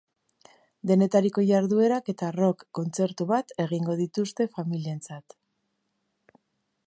[0.91, 5.39] Denetariko jarduerak eta rock kontzertu bat egingo dituzte familientzat.